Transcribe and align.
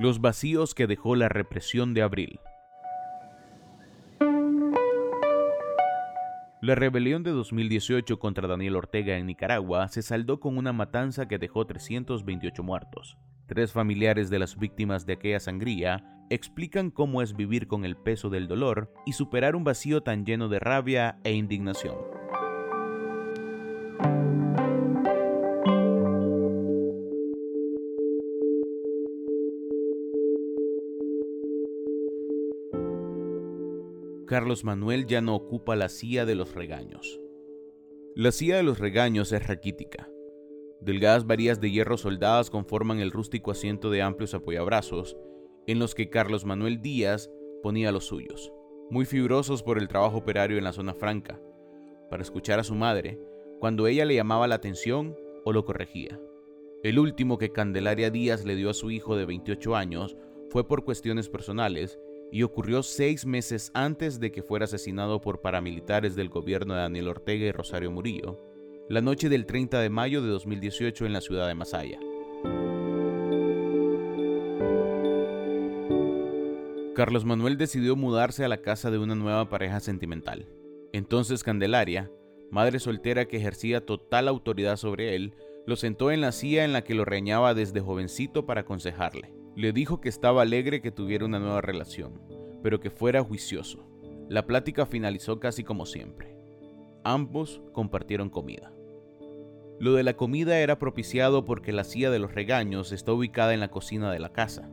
Los 0.00 0.20
vacíos 0.20 0.74
que 0.74 0.88
dejó 0.88 1.14
la 1.14 1.28
represión 1.28 1.94
de 1.94 2.02
abril. 2.02 2.40
La 6.60 6.74
rebelión 6.74 7.22
de 7.22 7.30
2018 7.30 8.18
contra 8.18 8.48
Daniel 8.48 8.74
Ortega 8.74 9.16
en 9.16 9.26
Nicaragua 9.26 9.86
se 9.86 10.02
saldó 10.02 10.40
con 10.40 10.58
una 10.58 10.72
matanza 10.72 11.28
que 11.28 11.38
dejó 11.38 11.64
328 11.66 12.62
muertos. 12.64 13.16
Tres 13.46 13.72
familiares 13.72 14.30
de 14.30 14.40
las 14.40 14.58
víctimas 14.58 15.06
de 15.06 15.12
aquella 15.12 15.38
sangría 15.38 16.02
explican 16.28 16.90
cómo 16.90 17.22
es 17.22 17.36
vivir 17.36 17.68
con 17.68 17.84
el 17.84 17.96
peso 17.96 18.30
del 18.30 18.48
dolor 18.48 18.92
y 19.06 19.12
superar 19.12 19.54
un 19.54 19.62
vacío 19.62 20.00
tan 20.00 20.26
lleno 20.26 20.48
de 20.48 20.58
rabia 20.58 21.18
e 21.22 21.34
indignación. 21.34 22.13
Carlos 34.26 34.64
Manuel 34.64 35.06
ya 35.06 35.20
no 35.20 35.34
ocupa 35.34 35.76
la 35.76 35.90
silla 35.90 36.24
de 36.24 36.34
los 36.34 36.54
regaños. 36.54 37.20
La 38.14 38.32
silla 38.32 38.56
de 38.56 38.62
los 38.62 38.78
regaños 38.78 39.32
es 39.32 39.46
raquítica. 39.46 40.08
Delgadas 40.80 41.26
varillas 41.26 41.60
de 41.60 41.70
hierro 41.70 41.98
soldadas 41.98 42.48
conforman 42.48 43.00
el 43.00 43.10
rústico 43.10 43.50
asiento 43.50 43.90
de 43.90 44.00
amplios 44.00 44.32
apoyabrazos 44.32 45.16
en 45.66 45.78
los 45.78 45.94
que 45.94 46.08
Carlos 46.08 46.44
Manuel 46.44 46.80
Díaz 46.80 47.30
ponía 47.62 47.92
los 47.92 48.06
suyos, 48.06 48.52
muy 48.90 49.04
fibrosos 49.04 49.62
por 49.62 49.78
el 49.78 49.88
trabajo 49.88 50.18
operario 50.18 50.56
en 50.56 50.64
la 50.64 50.72
zona 50.72 50.94
franca, 50.94 51.40
para 52.08 52.22
escuchar 52.22 52.58
a 52.58 52.64
su 52.64 52.74
madre 52.74 53.18
cuando 53.60 53.86
ella 53.86 54.04
le 54.04 54.14
llamaba 54.14 54.46
la 54.46 54.54
atención 54.54 55.16
o 55.44 55.52
lo 55.52 55.64
corregía. 55.64 56.18
El 56.82 56.98
último 56.98 57.36
que 57.36 57.52
Candelaria 57.52 58.10
Díaz 58.10 58.44
le 58.44 58.56
dio 58.56 58.70
a 58.70 58.74
su 58.74 58.90
hijo 58.90 59.16
de 59.16 59.26
28 59.26 59.76
años 59.76 60.16
fue 60.50 60.66
por 60.66 60.84
cuestiones 60.84 61.28
personales 61.28 61.98
y 62.30 62.42
ocurrió 62.42 62.82
seis 62.82 63.26
meses 63.26 63.70
antes 63.74 64.20
de 64.20 64.32
que 64.32 64.42
fuera 64.42 64.64
asesinado 64.64 65.20
por 65.20 65.40
paramilitares 65.40 66.16
del 66.16 66.28
gobierno 66.28 66.74
de 66.74 66.80
Daniel 66.80 67.08
Ortega 67.08 67.46
y 67.46 67.52
Rosario 67.52 67.90
Murillo, 67.90 68.40
la 68.88 69.00
noche 69.00 69.28
del 69.28 69.46
30 69.46 69.80
de 69.80 69.90
mayo 69.90 70.22
de 70.22 70.28
2018 70.28 71.06
en 71.06 71.12
la 71.12 71.20
ciudad 71.20 71.48
de 71.48 71.54
Masaya. 71.54 71.98
Carlos 76.94 77.24
Manuel 77.24 77.56
decidió 77.58 77.96
mudarse 77.96 78.44
a 78.44 78.48
la 78.48 78.58
casa 78.58 78.90
de 78.90 78.98
una 78.98 79.14
nueva 79.14 79.48
pareja 79.48 79.80
sentimental. 79.80 80.46
Entonces 80.92 81.42
Candelaria, 81.42 82.10
madre 82.50 82.78
soltera 82.78 83.26
que 83.26 83.38
ejercía 83.38 83.84
total 83.84 84.28
autoridad 84.28 84.76
sobre 84.76 85.16
él, 85.16 85.34
lo 85.66 85.76
sentó 85.76 86.12
en 86.12 86.20
la 86.20 86.30
silla 86.30 86.64
en 86.64 86.72
la 86.72 86.84
que 86.84 86.94
lo 86.94 87.04
reñaba 87.04 87.54
desde 87.54 87.80
jovencito 87.80 88.46
para 88.46 88.62
aconsejarle. 88.62 89.43
Le 89.56 89.72
dijo 89.72 90.00
que 90.00 90.08
estaba 90.08 90.42
alegre 90.42 90.80
que 90.80 90.90
tuviera 90.90 91.24
una 91.24 91.38
nueva 91.38 91.60
relación, 91.60 92.20
pero 92.60 92.80
que 92.80 92.90
fuera 92.90 93.22
juicioso. 93.22 93.86
La 94.28 94.46
plática 94.46 94.84
finalizó 94.84 95.38
casi 95.38 95.62
como 95.62 95.86
siempre. 95.86 96.36
Ambos 97.04 97.62
compartieron 97.72 98.30
comida. 98.30 98.72
Lo 99.78 99.92
de 99.94 100.02
la 100.02 100.16
comida 100.16 100.58
era 100.58 100.80
propiciado 100.80 101.44
porque 101.44 101.70
la 101.70 101.84
silla 101.84 102.10
de 102.10 102.18
los 102.18 102.34
regaños 102.34 102.90
está 102.90 103.12
ubicada 103.12 103.54
en 103.54 103.60
la 103.60 103.70
cocina 103.70 104.10
de 104.10 104.18
la 104.18 104.32
casa, 104.32 104.68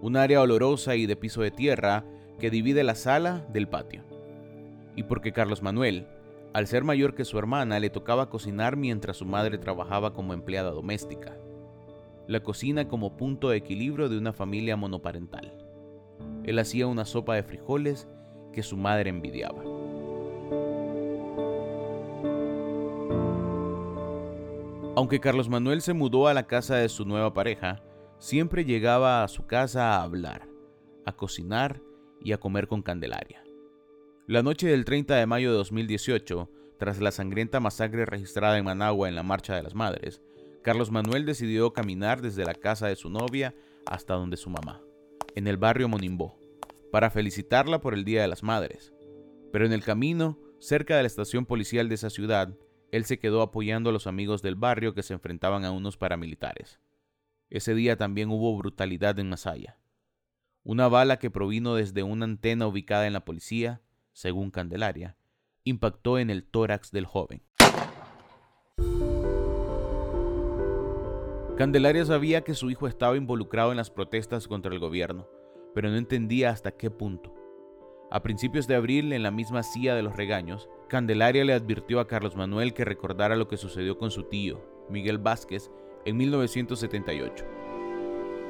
un 0.00 0.16
área 0.16 0.40
olorosa 0.40 0.96
y 0.96 1.04
de 1.04 1.16
piso 1.16 1.42
de 1.42 1.50
tierra 1.50 2.06
que 2.38 2.48
divide 2.48 2.84
la 2.84 2.94
sala 2.94 3.46
del 3.52 3.68
patio. 3.68 4.04
Y 4.96 5.02
porque 5.02 5.32
Carlos 5.32 5.62
Manuel, 5.62 6.06
al 6.54 6.66
ser 6.66 6.82
mayor 6.82 7.14
que 7.14 7.26
su 7.26 7.38
hermana, 7.38 7.78
le 7.78 7.90
tocaba 7.90 8.30
cocinar 8.30 8.76
mientras 8.76 9.18
su 9.18 9.26
madre 9.26 9.58
trabajaba 9.58 10.14
como 10.14 10.32
empleada 10.32 10.70
doméstica 10.70 11.36
la 12.28 12.40
cocina 12.40 12.88
como 12.88 13.16
punto 13.16 13.48
de 13.48 13.56
equilibrio 13.56 14.10
de 14.10 14.18
una 14.18 14.34
familia 14.34 14.76
monoparental. 14.76 15.56
Él 16.44 16.58
hacía 16.58 16.86
una 16.86 17.06
sopa 17.06 17.34
de 17.34 17.42
frijoles 17.42 18.06
que 18.52 18.62
su 18.62 18.76
madre 18.76 19.08
envidiaba. 19.08 19.62
Aunque 24.94 25.20
Carlos 25.20 25.48
Manuel 25.48 25.80
se 25.80 25.94
mudó 25.94 26.28
a 26.28 26.34
la 26.34 26.46
casa 26.46 26.76
de 26.76 26.90
su 26.90 27.06
nueva 27.06 27.32
pareja, 27.32 27.82
siempre 28.18 28.66
llegaba 28.66 29.24
a 29.24 29.28
su 29.28 29.46
casa 29.46 29.94
a 29.94 30.02
hablar, 30.02 30.48
a 31.06 31.12
cocinar 31.12 31.80
y 32.20 32.32
a 32.32 32.38
comer 32.38 32.68
con 32.68 32.82
Candelaria. 32.82 33.42
La 34.26 34.42
noche 34.42 34.66
del 34.66 34.84
30 34.84 35.14
de 35.14 35.24
mayo 35.24 35.50
de 35.50 35.56
2018, 35.56 36.50
tras 36.78 37.00
la 37.00 37.10
sangrienta 37.10 37.58
masacre 37.58 38.04
registrada 38.04 38.58
en 38.58 38.66
Managua 38.66 39.08
en 39.08 39.14
la 39.14 39.22
Marcha 39.22 39.54
de 39.54 39.62
las 39.62 39.74
Madres, 39.74 40.20
Carlos 40.62 40.90
Manuel 40.90 41.24
decidió 41.24 41.72
caminar 41.72 42.20
desde 42.20 42.44
la 42.44 42.54
casa 42.54 42.88
de 42.88 42.96
su 42.96 43.10
novia 43.10 43.54
hasta 43.86 44.14
donde 44.14 44.36
su 44.36 44.50
mamá, 44.50 44.82
en 45.34 45.46
el 45.46 45.56
barrio 45.56 45.88
Monimbó, 45.88 46.38
para 46.90 47.10
felicitarla 47.10 47.80
por 47.80 47.94
el 47.94 48.04
Día 48.04 48.22
de 48.22 48.28
las 48.28 48.42
Madres. 48.42 48.92
Pero 49.52 49.66
en 49.66 49.72
el 49.72 49.84
camino, 49.84 50.38
cerca 50.58 50.96
de 50.96 51.02
la 51.02 51.06
estación 51.06 51.46
policial 51.46 51.88
de 51.88 51.94
esa 51.94 52.10
ciudad, 52.10 52.54
él 52.90 53.04
se 53.04 53.18
quedó 53.18 53.42
apoyando 53.42 53.90
a 53.90 53.92
los 53.92 54.06
amigos 54.06 54.42
del 54.42 54.56
barrio 54.56 54.94
que 54.94 55.02
se 55.02 55.14
enfrentaban 55.14 55.64
a 55.64 55.70
unos 55.70 55.96
paramilitares. 55.96 56.80
Ese 57.50 57.74
día 57.74 57.96
también 57.96 58.30
hubo 58.30 58.56
brutalidad 58.56 59.18
en 59.18 59.28
Masaya. 59.28 59.78
Una 60.64 60.88
bala 60.88 61.18
que 61.18 61.30
provino 61.30 61.74
desde 61.74 62.02
una 62.02 62.24
antena 62.24 62.66
ubicada 62.66 63.06
en 63.06 63.12
la 63.12 63.24
policía, 63.24 63.80
según 64.12 64.50
Candelaria, 64.50 65.16
impactó 65.64 66.18
en 66.18 66.30
el 66.30 66.44
tórax 66.44 66.90
del 66.90 67.06
joven. 67.06 67.42
Candelaria 71.58 72.04
sabía 72.04 72.44
que 72.44 72.54
su 72.54 72.70
hijo 72.70 72.86
estaba 72.86 73.16
involucrado 73.16 73.72
en 73.72 73.78
las 73.78 73.90
protestas 73.90 74.46
contra 74.46 74.72
el 74.72 74.78
gobierno, 74.78 75.26
pero 75.74 75.90
no 75.90 75.96
entendía 75.96 76.50
hasta 76.50 76.70
qué 76.70 76.88
punto. 76.88 77.34
A 78.12 78.22
principios 78.22 78.68
de 78.68 78.76
abril, 78.76 79.12
en 79.12 79.24
la 79.24 79.32
misma 79.32 79.64
silla 79.64 79.96
de 79.96 80.02
los 80.02 80.14
regaños, 80.14 80.68
Candelaria 80.88 81.44
le 81.44 81.54
advirtió 81.54 81.98
a 81.98 82.06
Carlos 82.06 82.36
Manuel 82.36 82.74
que 82.74 82.84
recordara 82.84 83.34
lo 83.34 83.48
que 83.48 83.56
sucedió 83.56 83.98
con 83.98 84.12
su 84.12 84.22
tío, 84.22 84.64
Miguel 84.88 85.18
Vázquez, 85.18 85.68
en 86.04 86.16
1978. 86.18 87.44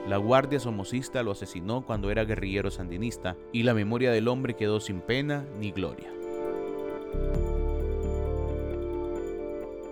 La 0.07 0.19
guardia 0.19 0.61
somocista 0.61 1.23
lo 1.23 1.31
asesinó 1.31 1.87
cuando 1.87 2.11
era 2.11 2.27
guerrillero 2.27 2.71
sandinista 2.71 3.39
y 3.55 3.63
la 3.63 3.73
memoria 3.73 4.11
del 4.11 4.29
hombre 4.29 4.55
quedó 4.55 4.81
sin 4.81 5.01
pena 5.01 5.47
ni 5.59 5.73
gloria. 5.73 6.13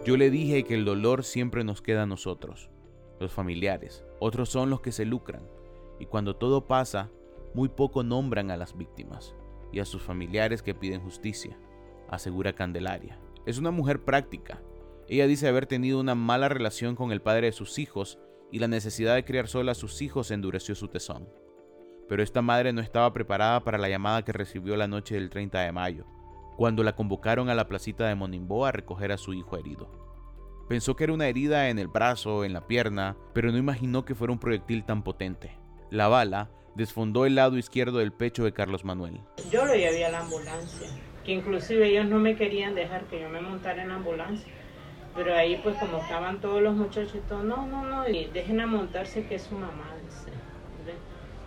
Yo 0.05 0.19
le 0.19 0.29
dije 0.29 0.65
que 0.65 0.75
el 0.75 0.85
dolor 0.85 1.25
siempre 1.25 1.65
nos 1.65 1.81
queda 1.81 2.03
a 2.03 2.07
nosotros, 2.07 2.69
los 3.19 3.33
familiares, 3.33 4.05
otros 4.21 4.49
son 4.49 4.71
los 4.71 4.81
que 4.81 4.93
se 4.93 5.05
lucran, 5.05 5.43
y 5.99 6.07
cuando 6.07 6.37
todo 6.37 6.67
pasa, 6.67 7.11
muy 7.55 7.69
poco 7.69 8.03
nombran 8.03 8.51
a 8.51 8.57
las 8.57 8.77
víctimas 8.77 9.35
y 9.73 9.81
a 9.81 9.85
sus 9.85 10.03
familiares 10.03 10.63
que 10.63 10.75
piden 10.75 11.01
justicia, 11.01 11.59
asegura 12.09 12.55
Candelaria. 12.55 13.19
Es 13.47 13.59
una 13.59 13.71
mujer 13.71 14.05
práctica. 14.05 14.63
Ella 15.09 15.27
dice 15.27 15.49
haber 15.49 15.67
tenido 15.67 16.01
una 16.01 16.15
mala 16.15 16.49
relación 16.49 16.97
con 16.97 17.13
el 17.13 17.23
padre 17.23 17.47
de 17.47 17.53
sus 17.53 17.79
hijos 17.79 18.19
y 18.51 18.59
la 18.59 18.69
necesidad 18.69 19.15
de 19.15 19.25
criar 19.25 19.49
sola 19.49 19.73
a 19.73 19.77
sus 19.77 20.03
hijos 20.03 20.31
endureció 20.31 20.75
su 20.75 20.89
tesón. 20.89 21.29
Pero 22.09 22.23
esta 22.23 22.43
madre 22.43 22.73
no 22.73 22.81
estaba 22.81 23.13
preparada 23.13 23.65
para 23.65 23.79
la 23.79 23.89
llamada 23.89 24.25
que 24.25 24.33
recibió 24.33 24.77
la 24.77 24.87
noche 24.87 25.15
del 25.15 25.31
30 25.31 25.61
de 25.61 25.73
mayo, 25.73 26.07
cuando 26.57 26.83
la 26.83 26.95
convocaron 26.95 27.49
a 27.49 27.55
la 27.55 27.69
placita 27.69 28.07
de 28.07 28.15
Monimbo 28.15 28.67
a 28.67 28.73
recoger 28.73 29.13
a 29.13 29.19
su 29.19 29.35
hijo 29.35 29.57
herido. 29.57 30.06
Pensó 30.69 30.97
que 30.97 31.05
era 31.05 31.13
una 31.13 31.29
herida 31.29 31.69
en 31.69 31.79
el 31.79 31.89
brazo, 31.89 32.45
en 32.45 32.53
la 32.53 32.67
pierna, 32.67 33.17
pero 33.33 33.53
no 33.53 33.59
imaginó 33.59 34.05
que 34.05 34.15
fuera 34.15 34.33
un 34.33 34.41
proyectil 34.41 34.85
tan 34.85 35.03
potente. 35.03 35.57
La 35.91 36.09
bala 36.09 36.51
desfondó 36.75 37.25
el 37.25 37.37
lado 37.37 37.57
izquierdo 37.57 37.99
del 37.99 38.13
pecho 38.13 38.45
de 38.45 38.53
Carlos 38.53 38.85
Manuel. 38.85 39.21
Yo 39.51 39.65
lo 39.65 39.75
llevé 39.75 40.05
a 40.05 40.11
la 40.11 40.21
ambulancia, 40.21 40.89
que 41.25 41.33
inclusive 41.33 41.89
ellos 41.89 42.07
no 42.07 42.19
me 42.19 42.37
querían 42.37 42.75
dejar 42.75 43.05
que 43.05 43.21
yo 43.21 43.29
me 43.29 43.41
montara 43.41 43.83
en 43.83 43.89
la 43.89 43.95
ambulancia. 43.95 44.53
Pero 45.15 45.35
ahí 45.35 45.59
pues 45.63 45.77
como 45.77 45.99
estaban 45.99 46.41
todos 46.41 46.61
los 46.61 46.75
muchachos, 46.75 47.21
todo, 47.29 47.43
no, 47.43 47.67
no, 47.67 47.85
no, 47.85 48.09
y 48.09 48.27
dejen 48.27 48.61
a 48.61 48.67
montarse 48.67 49.25
que 49.27 49.37
es 49.37 49.43
su 49.43 49.55
mamá. 49.55 49.95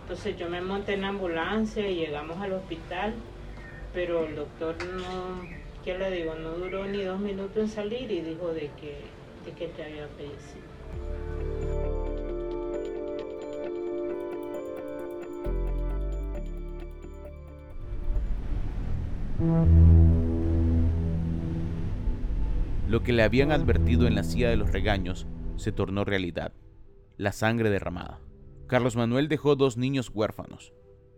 Entonces 0.02 0.36
yo 0.36 0.48
me 0.48 0.60
monté 0.60 0.94
en 0.94 1.02
la 1.02 1.08
ambulancia 1.08 1.88
y 1.88 1.94
llegamos 1.94 2.36
al 2.40 2.54
hospital, 2.54 3.14
pero 3.94 4.26
el 4.26 4.34
doctor 4.34 4.74
no, 4.84 5.40
¿qué 5.84 5.98
le 5.98 6.10
digo? 6.10 6.34
No 6.34 6.50
duró 6.50 6.86
ni 6.86 7.02
dos 7.02 7.20
minutos 7.20 7.56
en 7.56 7.68
salir 7.68 8.10
y 8.10 8.20
dijo 8.20 8.48
de 8.48 8.70
que, 8.80 9.00
de 9.44 9.52
que 9.52 9.68
te 9.68 9.82
había 9.84 10.08
fallecido. 10.08 10.70
Lo 22.88 23.02
que 23.02 23.12
le 23.12 23.22
habían 23.22 23.52
advertido 23.52 24.06
en 24.06 24.14
la 24.14 24.24
silla 24.24 24.50
de 24.50 24.56
los 24.56 24.72
regaños 24.72 25.26
se 25.56 25.72
tornó 25.72 26.04
realidad. 26.04 26.52
La 27.16 27.32
sangre 27.32 27.70
derramada. 27.70 28.20
Carlos 28.66 28.96
Manuel 28.96 29.28
dejó 29.28 29.56
dos 29.56 29.76
niños 29.76 30.10
huérfanos. 30.12 30.72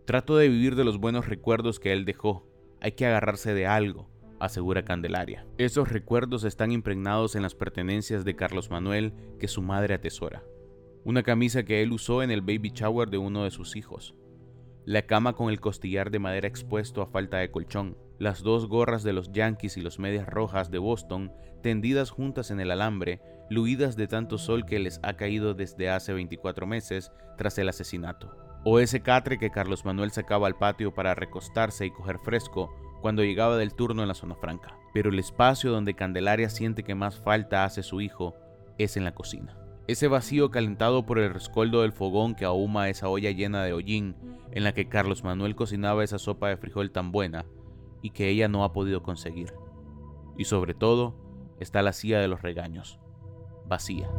Trato 0.05 0.37
de 0.37 0.49
vivir 0.49 0.75
de 0.75 0.83
los 0.83 0.99
buenos 0.99 1.27
recuerdos 1.27 1.79
que 1.79 1.91
él 1.91 2.05
dejó. 2.05 2.47
Hay 2.79 2.93
que 2.93 3.05
agarrarse 3.05 3.53
de 3.53 3.67
algo, 3.67 4.09
asegura 4.39 4.83
Candelaria. 4.83 5.45
Esos 5.57 5.89
recuerdos 5.89 6.43
están 6.43 6.71
impregnados 6.71 7.35
en 7.35 7.41
las 7.41 7.55
pertenencias 7.55 8.25
de 8.25 8.35
Carlos 8.35 8.69
Manuel 8.69 9.13
que 9.39 9.47
su 9.47 9.61
madre 9.61 9.95
atesora. 9.95 10.43
una 11.05 11.21
camisa 11.21 11.63
que 11.63 11.81
él 11.81 11.91
usó 11.91 12.23
en 12.23 12.31
el 12.31 12.41
baby 12.41 12.71
shower 12.73 13.09
de 13.09 13.17
uno 13.17 13.43
de 13.43 13.51
sus 13.51 13.75
hijos, 13.75 14.15
la 14.85 15.03
cama 15.03 15.33
con 15.33 15.49
el 15.49 15.61
costillar 15.61 16.11
de 16.11 16.19
madera 16.19 16.47
expuesto 16.47 17.01
a 17.01 17.07
falta 17.07 17.37
de 17.37 17.51
colchón, 17.51 17.97
las 18.19 18.43
dos 18.43 18.67
gorras 18.67 19.03
de 19.03 19.13
los 19.13 19.31
Yankees 19.31 19.77
y 19.77 19.81
los 19.81 19.97
medias 19.97 20.27
rojas 20.27 20.71
de 20.71 20.77
Boston 20.77 21.31
tendidas 21.61 22.09
juntas 22.09 22.51
en 22.51 22.59
el 22.59 22.69
alambre, 22.69 23.21
luidas 23.49 23.95
de 23.95 24.07
tanto 24.07 24.37
sol 24.37 24.65
que 24.65 24.79
les 24.79 24.99
ha 25.03 25.13
caído 25.13 25.53
desde 25.53 25.89
hace 25.89 26.13
24 26.13 26.67
meses 26.67 27.11
tras 27.37 27.57
el 27.57 27.69
asesinato. 27.69 28.35
O 28.65 28.79
ese 28.79 29.01
catre 29.01 29.37
que 29.37 29.51
Carlos 29.51 29.85
Manuel 29.85 30.11
sacaba 30.11 30.47
al 30.47 30.57
patio 30.57 30.93
para 30.93 31.15
recostarse 31.15 31.85
y 31.85 31.91
coger 31.91 32.17
fresco 32.19 32.73
cuando 33.03 33.21
llegaba 33.21 33.57
del 33.57 33.73
turno 33.73 34.01
en 34.01 34.07
la 34.07 34.13
zona 34.13 34.33
franca. 34.33 34.77
Pero 34.93 35.09
el 35.09 35.19
espacio 35.19 35.71
donde 35.71 35.93
Candelaria 35.93 36.49
siente 36.49 36.83
que 36.83 36.95
más 36.95 37.19
falta 37.19 37.65
hace 37.65 37.83
su 37.83 37.99
hijo 37.99 38.33
es 38.77 38.95
en 38.95 39.03
la 39.03 39.13
cocina. 39.13 39.57
Ese 39.87 40.07
vacío 40.07 40.51
calentado 40.51 41.05
por 41.05 41.19
el 41.19 41.33
rescoldo 41.33 41.81
del 41.81 41.91
fogón 41.91 42.33
que 42.33 42.45
ahuma 42.45 42.87
esa 42.87 43.09
olla 43.09 43.31
llena 43.31 43.61
de 43.61 43.73
hollín 43.73 44.15
en 44.53 44.63
la 44.63 44.73
que 44.73 44.87
Carlos 44.87 45.25
Manuel 45.25 45.53
cocinaba 45.53 46.05
esa 46.05 46.17
sopa 46.17 46.47
de 46.47 46.55
frijol 46.55 46.91
tan 46.91 47.11
buena 47.11 47.45
y 48.01 48.11
que 48.11 48.29
ella 48.29 48.47
no 48.47 48.63
ha 48.63 48.71
podido 48.71 49.03
conseguir. 49.03 49.53
Y 50.37 50.45
sobre 50.45 50.73
todo 50.73 51.13
está 51.59 51.81
la 51.81 51.91
silla 51.91 52.21
de 52.21 52.29
los 52.29 52.41
regaños, 52.41 53.01
vacía. 53.65 54.09